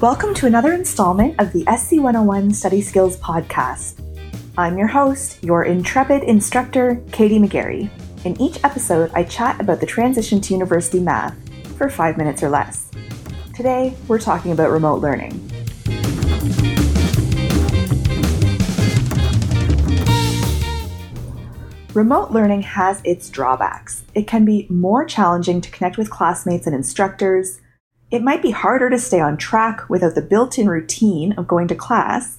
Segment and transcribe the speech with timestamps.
[0.00, 3.98] Welcome to another installment of the SC 101 Study Skills Podcast.
[4.58, 7.88] I'm your host, your intrepid instructor, Katie McGarry.
[8.26, 11.34] In each episode, I chat about the transition to university math
[11.78, 12.90] for five minutes or less.
[13.54, 15.32] Today, we're talking about remote learning.
[21.94, 24.04] Remote learning has its drawbacks.
[24.14, 27.62] It can be more challenging to connect with classmates and instructors.
[28.08, 31.66] It might be harder to stay on track without the built in routine of going
[31.68, 32.38] to class.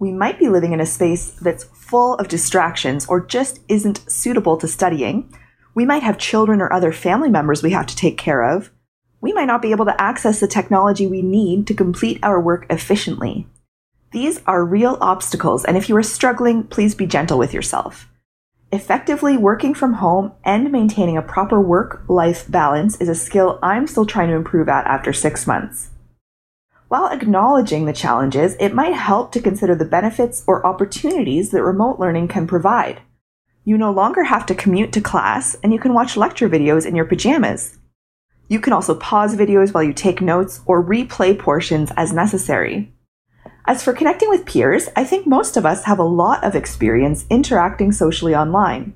[0.00, 4.56] We might be living in a space that's full of distractions or just isn't suitable
[4.56, 5.32] to studying.
[5.72, 8.72] We might have children or other family members we have to take care of.
[9.20, 12.66] We might not be able to access the technology we need to complete our work
[12.68, 13.46] efficiently.
[14.10, 18.08] These are real obstacles, and if you are struggling, please be gentle with yourself.
[18.74, 23.86] Effectively working from home and maintaining a proper work life balance is a skill I'm
[23.86, 25.90] still trying to improve at after six months.
[26.88, 32.00] While acknowledging the challenges, it might help to consider the benefits or opportunities that remote
[32.00, 33.00] learning can provide.
[33.64, 36.96] You no longer have to commute to class and you can watch lecture videos in
[36.96, 37.78] your pajamas.
[38.48, 42.92] You can also pause videos while you take notes or replay portions as necessary.
[43.66, 47.24] As for connecting with peers, I think most of us have a lot of experience
[47.30, 48.92] interacting socially online.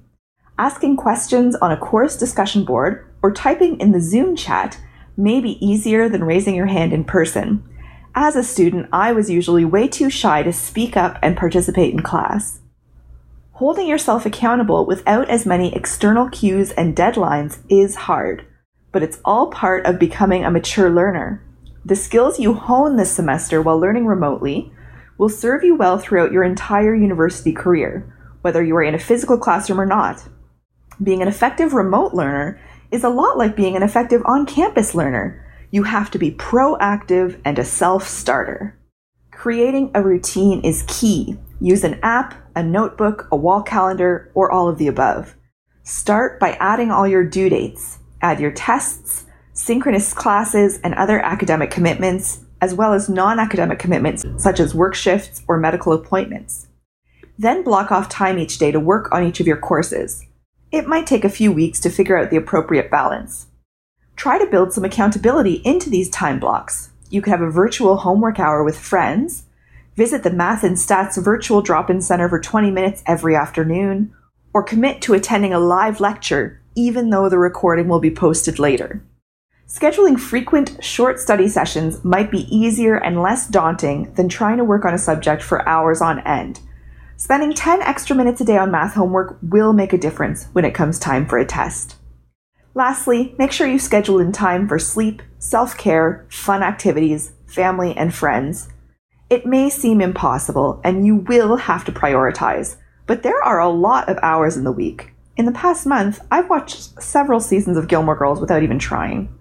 [0.59, 4.79] Asking questions on a course discussion board or typing in the Zoom chat
[5.17, 7.65] may be easier than raising your hand in person.
[8.15, 12.03] As a student, I was usually way too shy to speak up and participate in
[12.03, 12.61] class.
[13.53, 18.45] Holding yourself accountable without as many external cues and deadlines is hard,
[18.93, 21.43] but it's all part of becoming a mature learner.
[21.85, 24.73] The skills you hone this semester while learning remotely
[25.17, 29.39] will serve you well throughout your entire university career, whether you are in a physical
[29.39, 30.29] classroom or not.
[31.03, 35.45] Being an effective remote learner is a lot like being an effective on campus learner.
[35.71, 38.79] You have to be proactive and a self starter.
[39.31, 41.39] Creating a routine is key.
[41.61, 45.37] Use an app, a notebook, a wall calendar, or all of the above.
[45.85, 47.99] Start by adding all your due dates.
[48.21, 49.27] Add your tests,
[49.59, 54.95] synchronous classes, and other academic commitments, as well as non academic commitments such as work
[54.95, 56.69] shifts or medical appointments.
[57.39, 60.25] Then block off time each day to work on each of your courses.
[60.71, 63.47] It might take a few weeks to figure out the appropriate balance.
[64.17, 66.91] Try to build some accountability into these time blocks.
[67.11, 69.45] You could have a virtual homework hour with friends,
[69.97, 74.13] visit the Math and Stats virtual drop in center for 20 minutes every afternoon,
[74.53, 79.03] or commit to attending a live lecture even though the recording will be posted later.
[79.69, 84.87] Scheduling frequent, short study sessions might be easier and less daunting than trying to work
[84.87, 86.61] on a subject for hours on end.
[87.19, 90.73] Spending 10 extra minutes a day on math homework will make a difference when it
[90.73, 91.97] comes time for a test.
[92.75, 98.15] Lastly, make sure you schedule in time for sleep, self care, fun activities, family, and
[98.15, 98.71] friends.
[99.29, 102.77] It may seem impossible, and you will have to prioritize,
[103.07, 105.13] but there are a lot of hours in the week.
[105.37, 109.38] In the past month, I've watched several seasons of Gilmore Girls without even trying.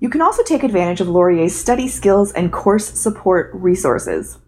[0.00, 4.38] You can also take advantage of Laurier's study skills and course support resources.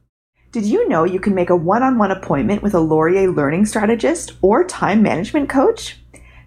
[0.50, 3.66] Did you know you can make a one on one appointment with a Laurier learning
[3.66, 5.98] strategist or time management coach?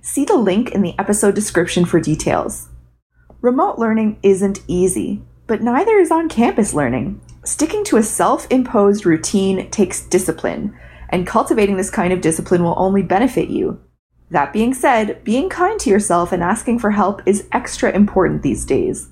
[0.02, 2.70] See the link in the episode description for details.
[3.42, 7.22] Remote learning isn't easy, but neither is on campus learning.
[7.44, 10.76] Sticking to a self imposed routine takes discipline,
[11.10, 13.80] and cultivating this kind of discipline will only benefit you.
[14.32, 18.66] That being said, being kind to yourself and asking for help is extra important these
[18.66, 19.10] days.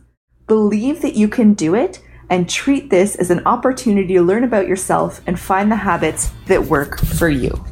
[0.47, 4.67] Believe that you can do it and treat this as an opportunity to learn about
[4.67, 7.63] yourself and find the habits that work for you.